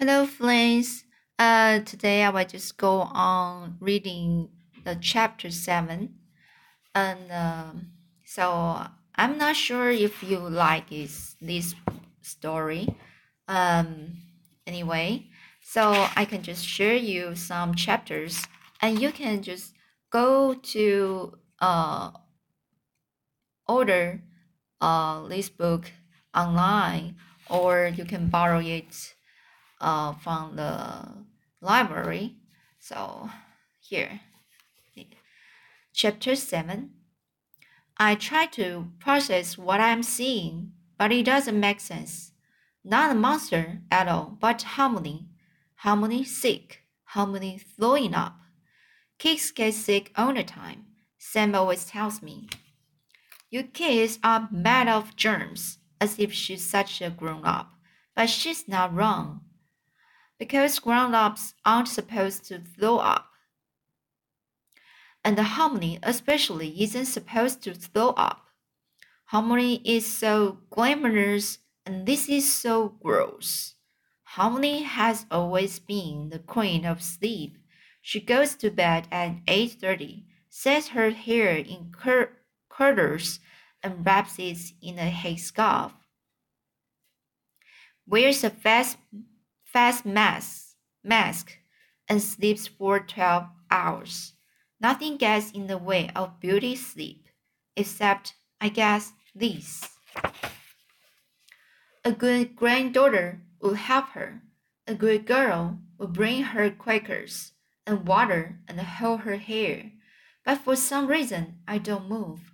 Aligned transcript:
Hello, 0.00 0.24
friends. 0.24 1.04
Uh, 1.38 1.80
today 1.80 2.24
I 2.24 2.30
will 2.30 2.46
just 2.46 2.78
go 2.78 3.02
on 3.02 3.76
reading 3.80 4.48
the 4.82 4.96
chapter 4.98 5.50
seven, 5.50 6.14
and 6.94 7.30
um, 7.30 7.88
so 8.24 8.80
I'm 9.14 9.36
not 9.36 9.56
sure 9.56 9.90
if 9.90 10.22
you 10.22 10.38
like 10.38 10.88
this 10.88 11.36
this 11.42 11.74
story. 12.22 12.88
Um, 13.46 14.16
anyway, 14.66 15.26
so 15.60 15.92
I 16.16 16.24
can 16.24 16.40
just 16.42 16.66
share 16.66 16.96
you 16.96 17.36
some 17.36 17.74
chapters, 17.74 18.46
and 18.80 18.98
you 19.02 19.12
can 19.12 19.42
just 19.42 19.74
go 20.08 20.54
to 20.54 21.34
uh 21.58 22.12
order 23.68 24.22
uh 24.80 25.28
this 25.28 25.50
book 25.50 25.92
online, 26.34 27.16
or 27.50 27.92
you 27.94 28.06
can 28.06 28.30
borrow 28.30 28.60
it 28.60 29.12
uh, 29.80 30.12
from 30.12 30.56
the 30.56 31.24
library. 31.60 32.36
So 32.78 33.30
here, 33.80 34.20
chapter 35.92 36.36
7. 36.36 36.90
I 37.98 38.14
try 38.14 38.46
to 38.46 38.88
process 38.98 39.58
what 39.58 39.80
I'm 39.80 40.02
seeing, 40.02 40.72
but 40.96 41.12
it 41.12 41.24
doesn't 41.24 41.58
make 41.58 41.80
sense. 41.80 42.32
Not 42.82 43.10
a 43.10 43.14
monster 43.14 43.80
at 43.90 44.08
all, 44.08 44.36
but 44.40 44.64
Halmoni. 44.76 45.26
Halmoni 45.84 46.26
sick, 46.26 46.84
Halmoni 47.14 47.60
throwing 47.60 48.14
up. 48.14 48.36
Kids 49.18 49.50
get 49.50 49.74
sick 49.74 50.12
all 50.16 50.32
the 50.32 50.42
time. 50.42 50.86
Sam 51.18 51.54
always 51.54 51.84
tells 51.84 52.22
me. 52.22 52.48
You 53.50 53.64
kids 53.64 54.18
are 54.24 54.48
mad 54.50 54.88
of 54.88 55.16
germs, 55.16 55.78
as 56.00 56.18
if 56.18 56.32
she's 56.32 56.64
such 56.64 57.02
a 57.02 57.10
grown 57.10 57.44
up. 57.44 57.72
But 58.14 58.30
she's 58.30 58.66
not 58.66 58.94
wrong 58.94 59.42
because 60.40 60.78
grown 60.78 61.14
ups 61.14 61.52
aren't 61.66 61.86
supposed 61.86 62.46
to 62.46 62.58
throw 62.58 62.96
up. 62.96 63.26
And 65.22 65.36
the 65.36 65.42
Halmoni, 65.42 65.98
especially, 66.02 66.82
isn't 66.82 67.04
supposed 67.04 67.62
to 67.64 67.74
throw 67.74 68.08
up. 68.16 68.46
Halmoni 69.30 69.82
is 69.84 70.10
so 70.10 70.60
glamorous, 70.70 71.58
and 71.84 72.06
this 72.06 72.26
is 72.26 72.50
so 72.50 72.96
gross. 73.02 73.74
Halmoni 74.34 74.82
has 74.82 75.26
always 75.30 75.78
been 75.78 76.30
the 76.30 76.38
queen 76.38 76.86
of 76.86 77.02
sleep. 77.02 77.58
She 78.00 78.18
goes 78.18 78.54
to 78.56 78.70
bed 78.70 79.08
at 79.12 79.44
8:30, 79.46 80.24
sets 80.48 80.88
her 80.88 81.10
hair 81.10 81.54
in 81.56 81.92
cur- 81.92 82.32
curlers, 82.70 83.40
and 83.82 84.06
wraps 84.06 84.38
it 84.38 84.72
in 84.80 84.98
a 84.98 85.10
headscarf. 85.10 85.92
Wears 88.06 88.42
a 88.42 88.50
fast 88.50 88.96
face 89.72 90.04
mask, 90.04 90.74
mask 91.04 91.58
and 92.08 92.20
sleeps 92.20 92.66
for 92.66 92.98
12 92.98 93.44
hours. 93.70 94.32
Nothing 94.80 95.16
gets 95.16 95.50
in 95.52 95.66
the 95.66 95.78
way 95.78 96.10
of 96.16 96.40
beauty 96.40 96.74
sleep, 96.74 97.28
except, 97.76 98.34
I 98.60 98.68
guess, 98.68 99.12
this. 99.34 99.88
A 102.04 102.12
good 102.12 102.56
granddaughter 102.56 103.42
would 103.60 103.76
help 103.76 104.10
her. 104.10 104.42
A 104.86 104.94
good 104.94 105.26
girl 105.26 105.78
would 105.98 106.14
bring 106.14 106.42
her 106.42 106.70
quakers 106.70 107.52
and 107.86 108.06
water 108.06 108.58
and 108.66 108.80
hold 108.80 109.20
her 109.20 109.36
hair. 109.36 109.92
But 110.44 110.58
for 110.58 110.74
some 110.74 111.06
reason, 111.06 111.58
I 111.68 111.78
don't 111.78 112.08
move. 112.08 112.52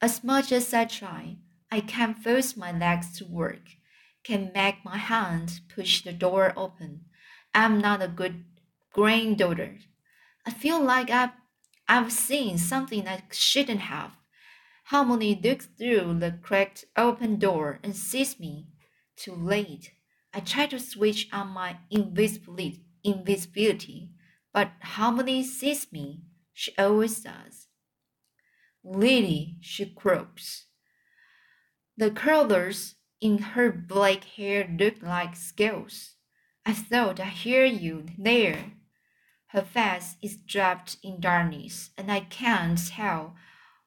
As 0.00 0.22
much 0.22 0.52
as 0.52 0.72
I 0.72 0.84
try, 0.84 1.38
I 1.72 1.80
can't 1.80 2.18
force 2.18 2.56
my 2.56 2.70
legs 2.70 3.16
to 3.18 3.24
work 3.24 3.76
can 4.24 4.50
make 4.54 4.84
my 4.84 4.96
hand 4.96 5.60
push 5.74 6.02
the 6.02 6.12
door 6.12 6.52
open. 6.56 7.04
I'm 7.54 7.78
not 7.78 8.02
a 8.02 8.08
good 8.08 8.44
granddaughter. 8.92 9.78
I 10.46 10.50
feel 10.50 10.82
like 10.82 11.10
I've, 11.10 11.30
I've 11.86 12.12
seen 12.12 12.58
something 12.58 13.06
I 13.06 13.22
shouldn't 13.30 13.80
have. 13.80 14.16
Halmoni 14.90 15.42
looks 15.42 15.66
through 15.66 16.18
the 16.18 16.38
cracked 16.42 16.84
open 16.96 17.38
door 17.38 17.78
and 17.82 17.94
sees 17.94 18.38
me. 18.40 18.68
Too 19.16 19.34
late. 19.34 19.92
I 20.32 20.40
try 20.40 20.66
to 20.66 20.80
switch 20.80 21.28
on 21.32 21.48
my 21.48 21.78
invisibility, 21.90 22.84
invisibility, 23.04 24.10
but 24.52 24.72
Halmoni 24.82 25.44
sees 25.44 25.92
me. 25.92 26.22
She 26.52 26.72
always 26.76 27.20
does. 27.20 27.68
Lily, 28.82 29.56
she 29.60 29.86
croaks. 29.86 30.66
The 31.96 32.10
curlers 32.10 32.93
in 33.24 33.38
her 33.38 33.72
black 33.72 34.22
hair 34.36 34.68
looked 34.78 35.02
like 35.02 35.34
scales. 35.34 36.16
I 36.66 36.74
thought 36.74 37.18
I 37.18 37.24
hear 37.24 37.64
you 37.64 38.04
there. 38.18 38.72
Her 39.46 39.62
face 39.62 40.16
is 40.22 40.36
draped 40.36 40.98
in 41.02 41.20
darkness, 41.20 41.88
and 41.96 42.12
I 42.12 42.20
can't 42.20 42.78
tell 42.78 43.34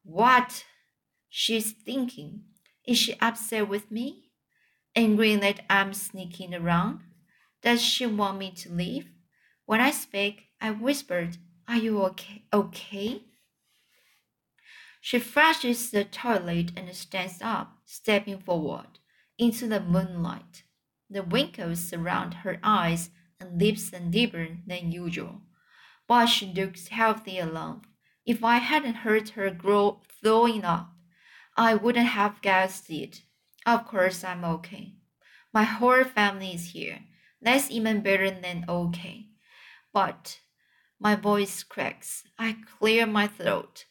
what 0.01 0.65
she's 1.29 1.71
thinking. 1.71 2.45
Is 2.83 2.97
she 2.97 3.15
upset 3.21 3.69
with 3.69 3.91
me? 3.91 4.31
Angry 4.95 5.35
that 5.35 5.59
I'm 5.69 5.93
sneaking 5.93 6.55
around? 6.55 7.01
Does 7.61 7.83
she 7.83 8.07
want 8.07 8.39
me 8.39 8.49
to 8.49 8.73
leave? 8.73 9.11
When 9.67 9.79
I 9.79 9.91
speak, 9.91 10.45
I 10.59 10.71
whispered, 10.71 11.37
Are 11.67 11.77
you 11.77 12.01
okay? 12.05 12.45
okay? 12.51 13.21
She 14.99 15.19
flushes 15.19 15.91
the 15.91 16.05
toilet 16.05 16.71
and 16.75 16.91
stands 16.95 17.37
up, 17.43 17.77
stepping 17.85 18.39
forward 18.39 18.97
into 19.37 19.67
the 19.67 19.79
moonlight. 19.79 20.63
The 21.09 21.23
wrinkles 21.23 21.79
surround 21.79 22.33
her 22.35 22.59
eyes 22.63 23.11
and 23.39 23.61
lips 23.61 23.93
are 23.93 23.99
deeper 23.99 24.47
than 24.65 24.91
usual, 24.91 25.41
but 26.07 26.27
she 26.27 26.47
looks 26.53 26.89
healthy 26.89 27.37
enough. 27.37 27.83
If 28.25 28.43
I 28.43 28.57
hadn't 28.57 29.05
heard 29.05 29.29
her 29.29 29.49
grow 29.51 30.01
throwing 30.21 30.65
up, 30.65 30.89
I 31.55 31.75
wouldn't 31.75 32.07
have 32.07 32.41
guessed 32.41 32.89
it. 32.89 33.21
Of 33.65 33.87
course, 33.87 34.23
I'm 34.23 34.43
okay. 34.43 34.95
My 35.53 35.63
whole 35.63 36.03
family 36.03 36.53
is 36.53 36.71
here. 36.71 36.99
That's 37.41 37.71
even 37.71 38.01
better 38.01 38.29
than 38.29 38.65
okay. 38.67 39.27
But 39.93 40.39
my 40.99 41.15
voice 41.15 41.63
cracks. 41.63 42.23
I 42.37 42.57
clear 42.77 43.05
my 43.05 43.27
throat. 43.27 43.85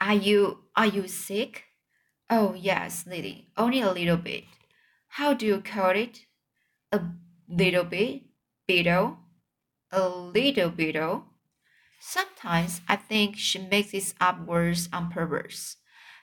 Are 0.00 0.14
you 0.14 0.64
are 0.74 0.86
you 0.86 1.08
sick? 1.08 1.64
Oh, 2.28 2.54
yes, 2.54 3.06
Lily, 3.06 3.48
only 3.56 3.80
a 3.80 3.92
little 3.92 4.16
bit. 4.16 4.44
How 5.08 5.32
do 5.32 5.46
you 5.46 5.60
call 5.60 5.90
it? 5.90 6.26
A 6.92 7.00
little 7.48 7.84
bit? 7.84 8.22
Beetle? 8.66 9.18
A 9.92 10.08
little 10.08 10.70
beetle? 10.70 11.24
Sometimes 12.00 12.80
I 12.88 12.96
think 12.96 13.36
she 13.36 13.58
makes 13.58 13.90
these 13.90 14.14
up 14.20 14.44
words 14.44 14.88
on 14.92 15.10
purpose 15.10 15.76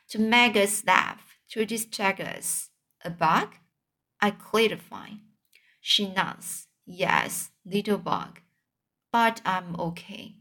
to 0.09 0.19
make 0.19 0.55
us 0.55 0.83
laugh, 0.85 1.37
to 1.51 1.65
distract 1.65 2.19
us. 2.19 2.69
A 3.03 3.09
bug? 3.09 3.55
I 4.21 4.31
clarify. 4.31 5.09
She 5.81 6.09
nods. 6.09 6.67
Yes, 6.85 7.51
little 7.65 7.97
bug. 7.97 8.41
But 9.11 9.41
I'm 9.45 9.75
okay. 9.79 10.35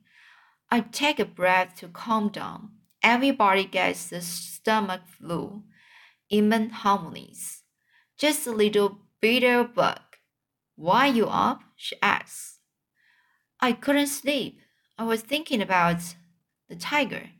I 0.71 0.81
take 0.81 1.21
a 1.21 1.25
breath 1.25 1.77
to 1.77 1.89
calm 1.89 2.29
down. 2.29 2.71
Everybody 3.03 3.65
gets 3.65 4.09
the 4.09 4.21
stomach 4.21 5.03
flu, 5.07 5.65
even 6.31 6.71
Halmonis. 6.71 7.63
Just 8.17 8.47
a 8.47 8.53
little 8.53 8.99
bitter 9.21 9.65
bug. 9.65 10.01
Why 10.77 11.07
you 11.07 11.27
up? 11.27 11.63
she 11.77 11.97
asks. 12.01 12.59
I 13.61 13.73
couldn't 13.73 14.07
sleep. 14.09 14.61
I 14.99 15.05
was 15.05 15.23
thinking 15.23 15.61
about 15.61 16.01
the 16.69 16.77
tiger. 16.77 17.31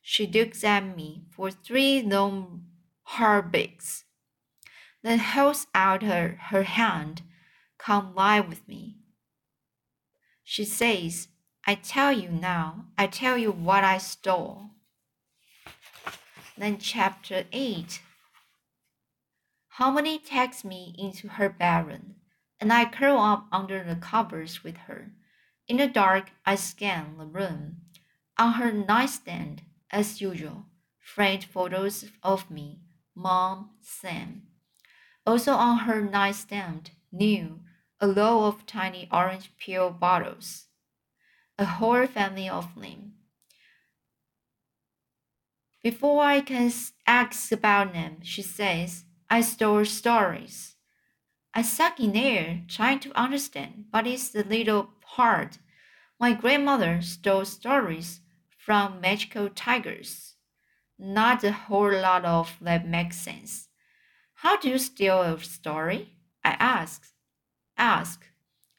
She 0.00 0.26
looks 0.26 0.64
at 0.64 0.96
me 0.96 1.24
for 1.30 1.50
three 1.50 2.02
long 2.02 2.64
heartbeats, 3.02 4.04
then 5.02 5.18
holds 5.18 5.66
out 5.74 6.02
her, 6.02 6.38
her 6.50 6.62
hand. 6.62 7.22
Come 7.78 8.14
lie 8.14 8.40
with 8.40 8.66
me. 8.66 8.98
She 10.42 10.64
says, 10.64 11.28
I 11.66 11.74
tell 11.76 12.12
you 12.12 12.28
now, 12.28 12.86
I 12.98 13.06
tell 13.06 13.38
you 13.38 13.52
what 13.52 13.84
I 13.84 13.98
stole. 13.98 14.70
Then, 16.62 16.78
chapter 16.78 17.44
8 17.50 18.00
Halmoni 19.80 20.24
takes 20.24 20.64
me 20.64 20.94
into 20.96 21.26
her 21.26 21.48
bedroom, 21.48 22.14
and 22.60 22.72
I 22.72 22.84
curl 22.84 23.18
up 23.18 23.48
under 23.50 23.82
the 23.82 23.96
covers 23.96 24.62
with 24.62 24.76
her. 24.86 25.10
In 25.66 25.78
the 25.78 25.88
dark, 25.88 26.30
I 26.46 26.54
scan 26.54 27.18
the 27.18 27.26
room. 27.26 27.78
On 28.38 28.52
her 28.52 28.70
nightstand, 28.70 29.62
as 29.90 30.20
usual, 30.20 30.66
framed 31.00 31.42
photos 31.42 32.04
of 32.22 32.48
me, 32.48 32.78
Mom, 33.12 33.70
Sam. 33.80 34.42
Also 35.26 35.54
on 35.54 35.78
her 35.78 36.00
nightstand, 36.00 36.92
new, 37.10 37.58
a 38.00 38.06
row 38.06 38.44
of 38.44 38.66
tiny 38.66 39.08
orange 39.10 39.50
peel 39.58 39.90
bottles. 39.90 40.66
A 41.58 41.64
whole 41.64 42.06
family 42.06 42.48
of 42.48 42.72
them. 42.76 43.14
Before 45.82 46.22
I 46.22 46.40
can 46.40 46.72
ask 47.06 47.50
about 47.50 47.92
them, 47.92 48.18
she 48.22 48.42
says, 48.42 49.04
I 49.28 49.40
store 49.40 49.84
stories. 49.84 50.76
I 51.54 51.62
suck 51.62 51.98
in 51.98 52.16
air, 52.16 52.62
trying 52.68 53.00
to 53.00 53.18
understand, 53.18 53.86
but 53.90 54.06
it's 54.06 54.34
a 54.34 54.44
little 54.44 54.90
hard. 55.04 55.58
My 56.20 56.34
grandmother 56.34 57.02
stole 57.02 57.44
stories 57.44 58.20
from 58.56 59.00
magical 59.00 59.48
tigers. 59.48 60.36
Not 60.98 61.42
a 61.42 61.52
whole 61.52 61.92
lot 61.92 62.24
of 62.24 62.56
that 62.60 62.86
makes 62.86 63.16
sense. 63.18 63.68
How 64.34 64.56
do 64.56 64.68
you 64.68 64.78
steal 64.78 65.20
a 65.22 65.40
story? 65.40 66.16
I 66.44 66.50
asked. 66.60 67.12
Ask. 67.76 68.26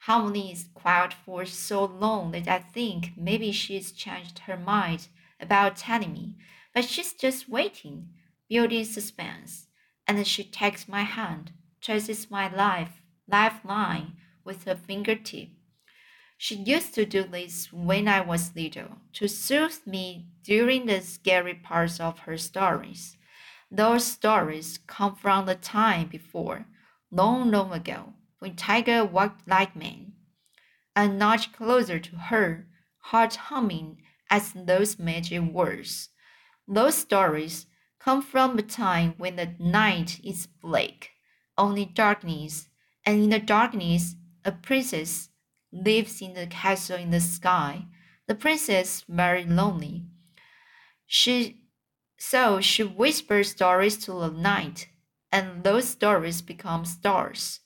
Halmoni 0.06 0.52
is 0.52 0.68
quiet 0.74 1.12
for 1.12 1.44
so 1.44 1.84
long 1.84 2.32
that 2.32 2.48
I 2.48 2.60
think 2.60 3.12
maybe 3.16 3.52
she's 3.52 3.92
changed 3.92 4.40
her 4.40 4.56
mind 4.56 5.08
about 5.38 5.76
telling 5.76 6.12
me, 6.12 6.33
but 6.74 6.84
she's 6.84 7.14
just 7.14 7.48
waiting, 7.48 8.10
building 8.48 8.84
suspense. 8.84 9.68
And 10.06 10.26
she 10.26 10.44
takes 10.44 10.88
my 10.88 11.02
hand, 11.02 11.52
traces 11.80 12.30
my 12.30 12.54
life 12.54 13.00
lifeline 13.26 14.16
with 14.44 14.64
her 14.64 14.76
fingertip. 14.76 15.48
She 16.36 16.56
used 16.56 16.94
to 16.94 17.06
do 17.06 17.24
this 17.24 17.72
when 17.72 18.08
I 18.08 18.20
was 18.20 18.54
little 18.54 18.98
to 19.14 19.28
soothe 19.28 19.86
me 19.86 20.26
during 20.42 20.86
the 20.86 21.00
scary 21.00 21.54
parts 21.54 22.00
of 22.00 22.20
her 22.20 22.36
stories. 22.36 23.16
Those 23.70 24.04
stories 24.04 24.78
come 24.86 25.16
from 25.16 25.46
the 25.46 25.54
time 25.54 26.08
before, 26.08 26.66
long, 27.10 27.50
long 27.50 27.72
ago, 27.72 28.14
when 28.40 28.56
Tiger 28.56 29.04
walked 29.04 29.48
like 29.48 29.74
man. 29.74 30.12
A 30.94 31.08
notch 31.08 31.52
closer 31.52 31.98
to 31.98 32.16
her, 32.16 32.66
heart 32.98 33.36
humming 33.36 34.02
as 34.28 34.52
those 34.52 34.98
magic 34.98 35.42
words. 35.42 36.10
Those 36.66 36.94
stories 36.96 37.66
come 37.98 38.22
from 38.22 38.58
a 38.58 38.62
time 38.62 39.14
when 39.18 39.36
the 39.36 39.54
night 39.58 40.20
is 40.24 40.46
black, 40.46 41.10
only 41.58 41.84
darkness, 41.84 42.68
and 43.04 43.24
in 43.24 43.30
the 43.30 43.38
darkness, 43.38 44.16
a 44.44 44.52
princess 44.52 45.28
lives 45.72 46.22
in 46.22 46.34
the 46.34 46.46
castle 46.46 46.96
in 46.96 47.10
the 47.10 47.20
sky. 47.20 47.86
The 48.26 48.34
princess 48.34 49.04
very 49.08 49.44
lonely. 49.44 50.04
She 51.06 51.60
so 52.18 52.60
she 52.60 52.82
whispers 52.82 53.50
stories 53.50 53.98
to 54.04 54.12
the 54.12 54.30
night, 54.30 54.88
and 55.30 55.62
those 55.64 55.88
stories 55.88 56.40
become 56.40 56.84
stars. 56.84 57.60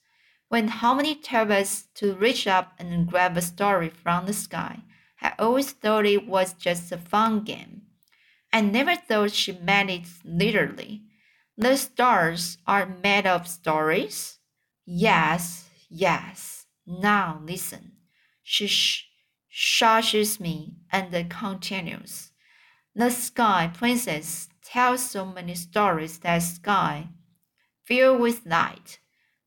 When 0.49 0.69
Halmoni 0.69 1.21
tells 1.23 1.51
us 1.51 1.89
to 1.97 2.15
reach 2.15 2.47
up 2.47 2.73
and 2.79 3.07
grab 3.07 3.37
a 3.37 3.43
story 3.43 3.91
from 3.91 4.27
the 4.27 4.33
sky, 4.33 4.83
I 5.21 5.35
always 5.39 5.71
thought 5.73 6.07
it 6.07 6.27
was 6.27 6.55
just 6.55 6.91
a 6.91 6.99
fun 6.99 7.45
game. 7.45 7.83
I 8.53 8.61
never 8.61 8.95
thought 8.97 9.33
she 9.33 9.53
meant 9.53 9.91
it 9.91 10.07
literally. 10.25 11.05
The 11.57 11.77
stars 11.77 12.59
are 12.67 12.87
made 12.87 13.27
of 13.27 13.49
stories? 13.49 14.39
Yes, 14.85 15.69
yes. 15.89 16.67
Now 16.87 17.41
listen. 17.43 17.93
She 18.43 18.67
sh- 18.67 19.09
shushes 19.51 20.41
me 20.41 20.77
and 20.91 21.13
continues. 21.31 22.33
The 22.95 23.11
Sky 23.11 23.71
Princess 23.75 24.49
tells 24.63 25.11
so 25.11 25.25
many 25.27 25.55
stories 25.55 26.19
that 26.21 26.41
sky 26.43 27.09
filled 27.85 28.21
with 28.21 28.47
light, 28.47 29.01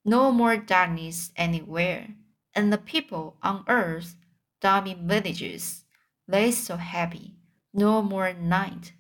no 0.06 0.32
more 0.32 0.58
darkness 0.58 1.32
anywhere, 1.36 2.16
and 2.56 2.72
the 2.74 2.78
people 2.78 3.38
on 3.44 3.64
earth, 3.68 4.16
dummy 4.62 4.94
villages, 4.96 5.86
they 6.28 6.52
so 6.52 6.78
happy, 6.78 7.38
no 7.74 8.02
more 8.02 8.34
night. 8.34 8.94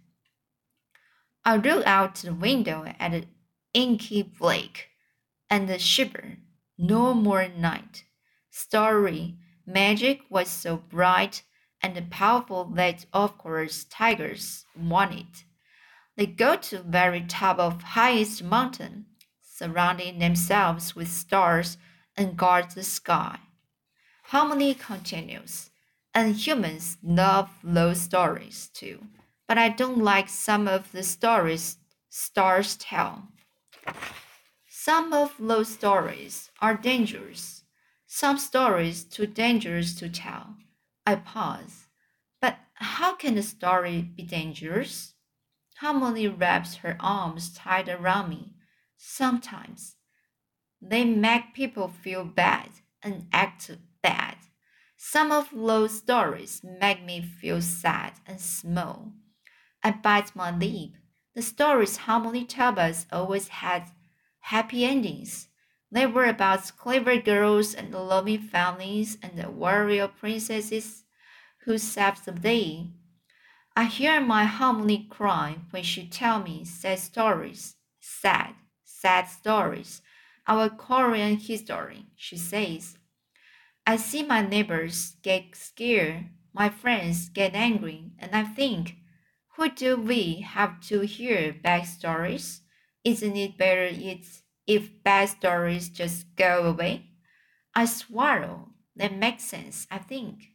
I 1.43 1.55
look 1.57 1.85
out 1.85 2.15
the 2.15 2.33
window 2.33 2.85
at 2.99 3.11
the 3.11 3.25
inky 3.73 4.31
lake 4.39 4.89
and 5.49 5.81
shiver, 5.81 6.37
no 6.77 7.13
more 7.13 7.47
night. 7.47 8.03
Starry 8.49 9.37
magic 9.65 10.21
was 10.29 10.49
so 10.49 10.77
bright 10.77 11.43
and 11.81 12.09
powerful 12.11 12.65
that 12.75 13.05
of 13.11 13.37
course 13.37 13.85
tigers 13.85 14.65
want 14.77 15.13
it. 15.13 15.43
They 16.15 16.27
go 16.27 16.55
to 16.55 16.77
the 16.77 16.83
very 16.83 17.21
top 17.21 17.57
of 17.57 17.81
highest 17.81 18.43
mountain, 18.43 19.07
surrounding 19.41 20.19
themselves 20.19 20.95
with 20.95 21.07
stars 21.07 21.77
and 22.15 22.37
guard 22.37 22.71
the 22.71 22.83
sky. 22.83 23.39
Halmoni 24.29 24.77
continues, 24.77 25.70
and 26.13 26.35
humans 26.35 26.97
love 27.03 27.49
those 27.63 28.01
stories 28.01 28.69
too, 28.73 29.07
but 29.47 29.57
I 29.57 29.69
don't 29.69 29.99
like 29.99 30.29
some 30.29 30.67
of 30.67 30.91
the 30.91 31.03
stories 31.03 31.77
stars 32.09 32.75
tell. 32.75 33.29
Some 34.67 35.13
of 35.13 35.35
those 35.39 35.69
stories 35.69 36.49
are 36.59 36.75
dangerous, 36.75 37.63
some 38.07 38.37
stories 38.37 39.03
too 39.03 39.27
dangerous 39.27 39.93
to 39.95 40.09
tell. 40.09 40.55
I 41.05 41.15
pause. 41.15 41.87
But 42.41 42.57
how 42.73 43.15
can 43.15 43.37
a 43.37 43.43
story 43.43 44.01
be 44.01 44.23
dangerous? 44.23 45.15
Halmoni 45.81 46.27
wraps 46.27 46.75
her 46.77 46.97
arms 46.99 47.53
tight 47.53 47.89
around 47.89 48.29
me. 48.29 48.53
Sometimes 48.97 49.95
they 50.81 51.05
make 51.05 51.53
people 51.53 51.87
feel 51.87 52.25
bad 52.25 52.69
and 53.01 53.27
act 53.31 53.71
bad. 54.01 54.37
Some 55.03 55.31
of 55.31 55.49
those 55.51 55.97
stories 55.97 56.63
make 56.63 57.03
me 57.03 57.23
feel 57.23 57.59
sad 57.59 58.13
and 58.27 58.39
small. 58.39 59.11
I 59.83 59.91
bite 59.91 60.35
my 60.35 60.51
lip. 60.51 60.91
The 61.33 61.41
stories 61.41 61.97
Halmoni 61.97 62.47
tells 62.47 62.77
us 62.77 63.07
always 63.11 63.47
had 63.47 63.91
happy 64.41 64.85
endings. 64.85 65.49
They 65.91 66.05
were 66.05 66.25
about 66.25 66.71
clever 66.77 67.17
girls 67.17 67.73
and 67.73 67.91
loving 67.91 68.41
families 68.43 69.17
and 69.23 69.37
the 69.37 69.49
warrior 69.49 70.07
princesses 70.07 71.03
who 71.65 71.79
saved 71.79 72.25
the 72.25 72.31
day. 72.33 72.91
I 73.75 73.85
hear 73.85 74.21
my 74.21 74.45
Halmoni 74.45 75.09
cry 75.09 75.57
when 75.71 75.83
she 75.83 76.07
tell 76.07 76.43
me 76.43 76.63
sad 76.63 76.99
stories, 76.99 77.75
sad, 77.99 78.55
sad 78.85 79.27
stories, 79.27 80.01
our 80.47 80.69
Korean 80.69 81.37
history, 81.37 82.05
she 82.15 82.37
says. 82.37 82.97
I 83.85 83.97
see 83.97 84.23
my 84.23 84.41
neighbors 84.41 85.15
get 85.21 85.55
scared, 85.55 86.29
my 86.53 86.69
friends 86.69 87.29
get 87.29 87.55
angry, 87.55 88.11
and 88.19 88.35
I 88.35 88.43
think, 88.43 88.95
who 89.55 89.69
do 89.69 89.97
we 89.97 90.41
have 90.41 90.79
to 90.87 91.01
hear 91.01 91.53
bad 91.53 91.85
stories? 91.85 92.61
Isn't 93.03 93.35
it 93.35 93.57
better 93.57 93.89
if 94.67 95.03
bad 95.03 95.29
stories 95.29 95.89
just 95.89 96.35
go 96.35 96.63
away? 96.63 97.07
I 97.73 97.85
swallow. 97.85 98.69
That 98.95 99.15
makes 99.15 99.45
sense, 99.45 99.87
I 99.89 99.97
think. 99.97 100.49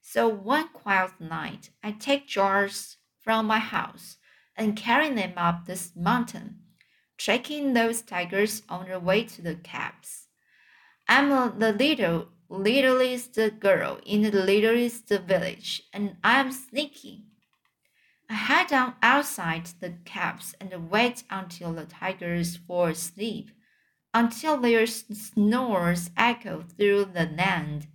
So 0.00 0.28
one 0.28 0.68
quiet 0.68 1.20
night, 1.20 1.70
I 1.82 1.92
take 1.92 2.28
jars 2.28 2.98
from 3.20 3.46
my 3.46 3.58
house 3.58 4.18
and 4.56 4.76
carry 4.76 5.10
them 5.10 5.32
up 5.36 5.66
this 5.66 5.92
mountain, 5.96 6.60
tracking 7.16 7.72
those 7.72 8.02
tigers 8.02 8.62
on 8.68 8.86
their 8.86 9.00
way 9.00 9.24
to 9.24 9.42
the 9.42 9.54
cabs. 9.54 10.28
I'm 11.08 11.32
a, 11.32 11.54
the 11.56 11.72
little, 11.72 12.28
littlest 12.48 13.38
girl 13.60 14.00
in 14.04 14.22
the 14.22 14.30
littlest 14.30 15.08
village, 15.08 15.82
and 15.92 16.16
I'm 16.24 16.52
sneaky. 16.52 17.24
I 18.30 18.34
hide 18.34 18.66
down 18.68 18.94
outside 19.02 19.66
the 19.80 19.94
cabs 20.04 20.54
and 20.60 20.90
wait 20.90 21.24
until 21.30 21.72
the 21.72 21.84
tigers 21.84 22.56
fall 22.56 22.86
asleep 22.86 23.50
until 24.14 24.56
their 24.56 24.86
snores 24.86 26.10
echo 26.16 26.64
through 26.76 27.06
the 27.06 27.26
land. 27.36 27.86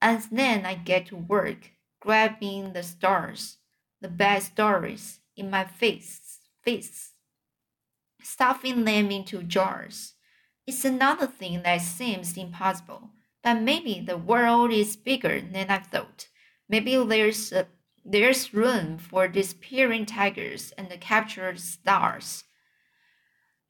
And 0.00 0.22
then 0.30 0.66
I 0.66 0.74
get 0.74 1.06
to 1.06 1.16
work, 1.16 1.70
grabbing 2.00 2.72
the 2.72 2.82
stars, 2.82 3.58
the 4.00 4.08
bad 4.08 4.42
stories, 4.42 5.20
in 5.36 5.50
my 5.50 5.64
fists, 5.64 6.40
fists, 6.62 7.12
stuffing 8.22 8.84
them 8.84 9.10
into 9.10 9.42
jars. 9.42 10.14
It's 10.66 10.84
another 10.84 11.26
thing 11.26 11.62
that 11.62 11.80
seems 11.80 12.36
impossible, 12.36 13.10
but 13.44 13.62
maybe 13.62 14.00
the 14.00 14.18
world 14.18 14.72
is 14.72 14.96
bigger 14.96 15.40
than 15.40 15.70
I 15.70 15.78
thought. 15.78 16.28
Maybe 16.68 16.96
there's 16.96 17.52
a, 17.52 17.68
there's 18.04 18.52
room 18.54 18.98
for 18.98 19.28
disappearing 19.28 20.06
tigers 20.06 20.72
and 20.72 20.88
captured 21.00 21.60
stars. 21.60 22.44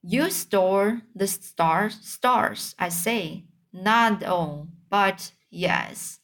You 0.03 0.31
store 0.31 1.03
the 1.17 1.27
stars, 1.27 1.99
stars, 2.07 2.75
I 2.79 2.91
say. 2.91 3.47
Not 3.73 4.23
all, 4.23 4.69
but 4.89 5.33
yes. 5.51 6.21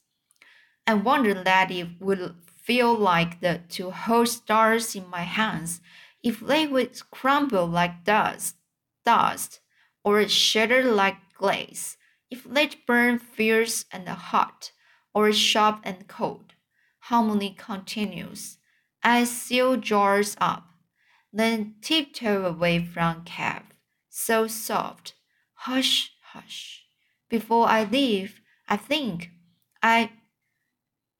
I 0.87 0.95
wonder 0.95 1.35
that 1.35 1.71
it 1.71 2.00
would 2.00 2.37
feel 2.57 2.95
like 2.95 3.40
the 3.40 3.62
to 3.71 3.90
hold 3.90 4.28
stars 4.28 4.95
in 4.97 5.09
my 5.09 5.23
hands 5.23 5.80
if 6.23 6.40
they 6.40 6.66
would 6.66 7.00
crumble 7.11 7.66
like 7.66 8.04
dust, 8.04 8.57
dust, 9.04 9.61
or 10.04 10.26
shatter 10.28 10.85
like 10.85 11.33
glass, 11.35 11.97
if 12.31 12.45
they'd 12.45 12.77
burn 12.87 13.19
fierce 13.19 13.85
and 13.93 14.09
hot, 14.09 14.73
or 15.13 15.33
sharp 15.33 15.81
and 15.85 16.07
cold. 16.07 16.55
Halmoni 17.09 17.57
continues. 17.57 18.59
I 19.03 19.25
seal 19.25 19.77
jars 19.77 20.37
up, 20.41 20.67
then 21.33 21.75
tiptoe 21.81 22.45
away 22.47 22.85
from 22.85 23.25
cab 23.25 23.63
so 24.11 24.47
soft. 24.47 25.15
Hush, 25.55 26.13
Hush. 26.33 26.85
Before 27.29 27.67
I 27.69 27.85
leave, 27.85 28.41
I 28.69 28.77
think 28.77 29.31
I 29.83 30.13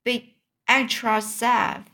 be 0.05 0.37
extra 0.69 1.23
safe. 1.23 1.87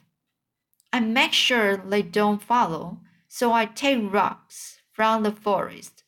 I 0.93 1.01
make 1.01 1.33
sure 1.33 1.77
they 1.77 2.03
don't 2.03 2.43
follow, 2.43 3.01
so 3.29 3.53
I 3.53 3.67
take 3.67 4.13
rocks 4.13 4.79
from 4.93 5.23
the 5.23 5.33
forest 5.33 6.03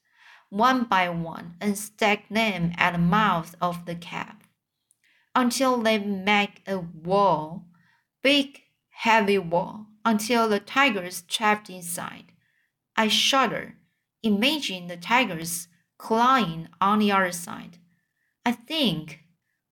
one 0.50 0.85
by 0.85 1.09
one 1.09 1.55
and 1.61 1.78
stack 1.78 2.28
them 2.28 2.73
at 2.76 2.93
the 2.93 2.99
mouth 2.99 3.55
of 3.61 3.85
the 3.87 3.95
cave 3.95 4.38
until 5.35 5.81
they 5.81 5.99
make 5.99 6.62
a 6.67 6.78
wall, 6.78 7.67
big, 8.23 8.62
heavy 8.90 9.38
wall, 9.38 9.87
until 10.05 10.49
the 10.49 10.59
tigers 10.59 11.23
trapped 11.23 11.71
inside. 11.71 12.33
I 12.97 13.09
shudder. 13.09 13.75
Imagine 14.23 14.88
the 14.88 14.97
tigers 14.97 15.69
clawing 15.97 16.69
on 16.81 16.99
the 16.99 17.12
other 17.12 17.31
side. 17.31 17.78
I 18.45 18.52
think 18.52 19.21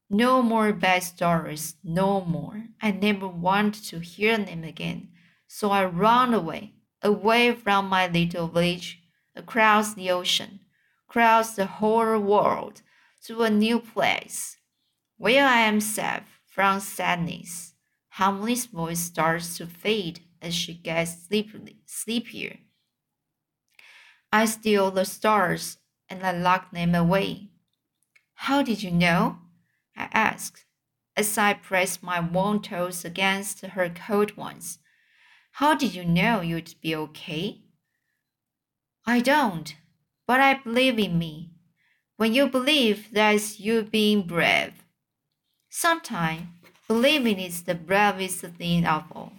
no 0.09 0.42
more 0.42 0.73
bad 0.73 1.02
stories, 1.02 1.75
no 1.83 2.21
more. 2.21 2.66
I 2.80 2.92
never 2.92 3.26
want 3.26 3.75
to 3.87 3.99
hear 3.99 4.38
them 4.38 4.62
again. 4.62 5.09
So 5.49 5.71
I 5.71 5.85
run 5.85 6.33
away, 6.33 6.75
away 7.02 7.54
from 7.54 7.88
my 7.88 8.06
little 8.06 8.47
village, 8.47 9.00
across 9.35 9.95
the 9.95 10.11
ocean, 10.11 10.61
across 11.16 11.54
the 11.54 11.64
whole 11.64 12.18
world, 12.18 12.82
to 13.25 13.42
a 13.42 13.49
new 13.49 13.80
place, 13.80 14.58
where 15.16 15.46
I 15.46 15.61
am 15.61 15.80
safe 15.80 16.42
from 16.44 16.78
sadness. 16.78 17.73
Halmoni's 18.18 18.66
voice 18.66 19.00
starts 19.00 19.56
to 19.56 19.66
fade 19.66 20.20
as 20.42 20.54
she 20.54 20.75
gets 20.75 21.26
sleepy, 21.26 21.78
sleepier. 21.87 22.58
I 24.30 24.44
steal 24.44 24.90
the 24.90 25.06
stars 25.06 25.78
and 26.11 26.23
I 26.23 26.32
lock 26.32 26.70
them 26.70 26.94
away. 26.94 27.49
How 28.35 28.62
did 28.62 28.82
you 28.82 28.90
know? 28.90 29.38
I 29.96 30.11
asked, 30.12 30.66
as 31.16 31.38
I 31.38 31.54
pressed 31.54 32.02
my 32.02 32.20
warm 32.20 32.61
toes 32.61 33.06
against 33.06 33.62
her 33.62 33.88
cold 33.88 34.37
ones. 34.37 34.80
How 35.52 35.75
did 35.75 35.94
you 35.94 36.04
know 36.04 36.42
you'd 36.42 36.75
be 36.82 36.94
okay? 36.94 37.62
I 39.06 39.20
don't, 39.20 39.75
but 40.26 40.40
I 40.40 40.54
believe 40.54 40.99
in 40.99 41.18
me. 41.18 41.50
When 42.16 42.35
you 42.35 42.49
believe, 42.49 43.12
that's 43.12 43.61
you 43.61 43.83
being 43.83 44.23
brave. 44.26 44.73
Sometimes 45.68 46.47
believing 46.88 47.38
is 47.38 47.62
the 47.62 47.75
bravest 47.75 48.40
thing 48.40 48.87
of 48.87 49.04
all. 49.12 49.33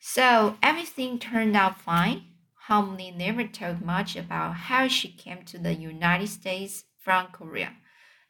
So 0.00 0.56
everything 0.62 1.18
turned 1.18 1.56
out 1.56 1.80
fine. 1.80 2.24
Halmoni 2.68 3.16
never 3.16 3.44
talked 3.46 3.84
much 3.84 4.16
about 4.16 4.54
how 4.54 4.88
she 4.88 5.08
came 5.08 5.44
to 5.44 5.58
the 5.58 5.74
United 5.74 6.28
States 6.28 6.84
from 6.98 7.28
Korea 7.28 7.72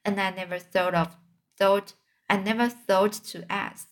and 0.07 0.21
I 0.21 0.31
never 0.31 0.59
thought 0.59 0.95
of 0.95 1.17
thought 1.59 1.95
I 2.31 2.37
never 2.37 2.69
thought 2.69 3.13
to 3.31 3.45
ask. 3.51 3.89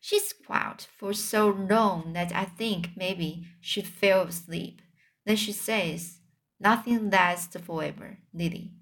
She's 0.00 0.32
quiet 0.32 0.86
for 0.98 1.12
so 1.14 1.48
long 1.48 2.12
that 2.12 2.32
I 2.34 2.44
think 2.44 2.90
maybe 2.96 3.46
she 3.60 3.82
fell 3.82 4.22
asleep. 4.22 4.82
Then 5.24 5.36
she 5.36 5.52
says, 5.52 6.18
Nothing 6.58 7.10
lasts 7.10 7.56
forever, 7.56 8.18
Lily. 8.32 8.72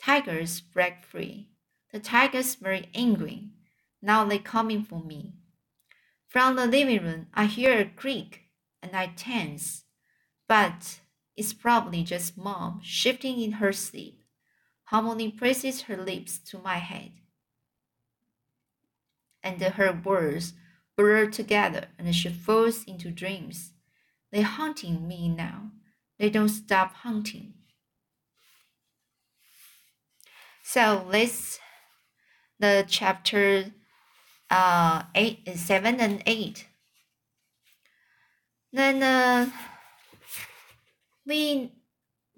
Tigers 0.00 0.60
break 0.60 1.04
free. 1.04 1.48
The 1.92 2.00
tigers 2.00 2.54
very 2.56 2.90
angry. 2.94 3.50
Now 4.02 4.24
they 4.24 4.38
coming 4.38 4.82
for 4.82 5.00
me. 5.00 5.34
From 6.26 6.56
the 6.56 6.66
living 6.66 7.02
room, 7.02 7.26
I 7.32 7.46
hear 7.46 7.78
a 7.78 7.84
creak 7.84 8.42
and 8.82 8.94
I 8.94 9.12
tense. 9.16 9.84
But 10.48 11.00
it's 11.36 11.52
probably 11.52 12.02
just 12.02 12.36
mom 12.36 12.80
shifting 12.82 13.40
in 13.40 13.52
her 13.52 13.72
sleep. 13.72 14.20
Halmoni 14.90 15.36
presses 15.36 15.82
her 15.82 15.96
lips 15.96 16.38
to 16.50 16.58
my 16.58 16.78
head. 16.78 17.12
And 19.42 19.62
her 19.62 19.92
words 20.04 20.54
blur 20.96 21.30
together 21.30 21.86
and 21.98 22.14
she 22.14 22.28
falls 22.28 22.84
into 22.84 23.10
dreams. 23.10 23.73
They're 24.34 24.42
haunting 24.42 25.06
me 25.06 25.28
now. 25.28 25.70
They 26.18 26.28
don't 26.28 26.48
stop 26.48 26.92
hunting. 26.92 27.54
So 30.64 31.06
let's 31.08 31.60
the 32.58 32.84
chapter 32.88 33.66
uh 34.50 35.04
eight 35.14 35.48
seven 35.54 36.00
and 36.00 36.20
eight. 36.26 36.66
Then 38.72 39.04
uh 39.04 39.50
we 41.24 41.70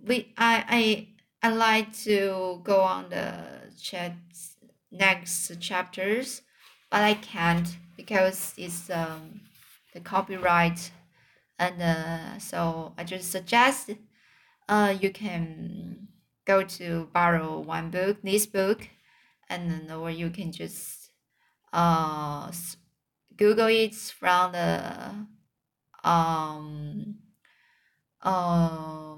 we 0.07 0.35
I 0.37 1.09
I 1.43 1.49
I 1.49 1.55
like 1.55 1.97
to 2.05 2.61
go 2.63 2.83
on 2.83 3.09
the 3.09 3.73
chat 3.81 4.13
next 4.93 5.59
chapters, 5.61 6.43
but 6.91 7.01
I 7.01 7.15
can't 7.15 7.75
because 7.97 8.53
it's 8.59 8.91
um 8.91 9.41
the 9.95 10.01
copyright, 10.01 10.91
and 11.59 11.83
uh, 11.83 12.39
so 12.39 12.93
I 12.99 13.05
just 13.05 13.31
suggest 13.31 13.91
uh 14.69 14.95
you 15.01 15.11
can 15.11 16.09
go 16.45 16.63
to 16.63 17.09
borrow 17.13 17.61
one 17.61 17.91
book, 17.91 18.19
this 18.23 18.47
book, 18.47 18.89
and 19.49 19.71
then 19.71 19.91
or 19.97 20.11
you 20.11 20.31
can 20.31 20.53
just 20.53 21.11
uh 21.73 22.51
Google 23.37 23.67
it 23.69 23.95
from 23.95 24.53
the 24.53 25.27
um 26.05 27.17
uh 28.23 29.17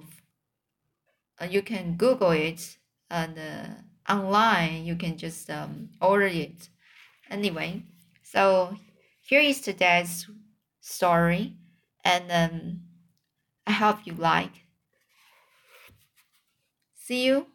you 1.48 1.62
can 1.62 1.94
Google 1.96 2.32
it 2.32 2.78
and 3.10 3.38
uh, 3.38 4.12
online 4.12 4.84
you 4.84 4.96
can 4.96 5.16
just 5.16 5.50
um, 5.50 5.90
order 6.00 6.26
it. 6.26 6.68
Anyway, 7.30 7.82
so 8.22 8.76
here 9.22 9.40
is 9.40 9.60
today's 9.60 10.26
story, 10.80 11.54
and 12.08 12.32
um, 12.32 12.80
I 13.66 13.72
hope 13.72 14.06
you 14.06 14.14
like. 14.14 14.66
See 16.94 17.24
you. 17.24 17.46